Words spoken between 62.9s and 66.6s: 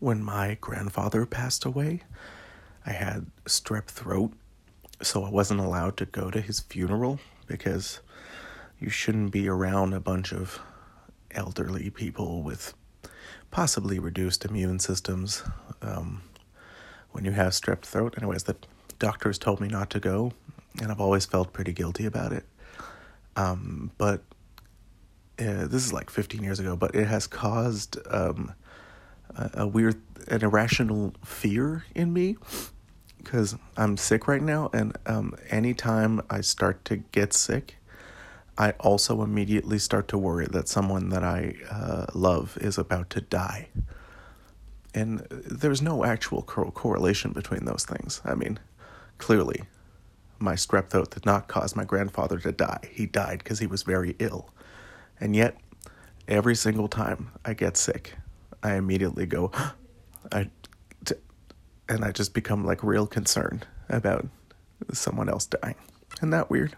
concerned about someone else dying. Isn't that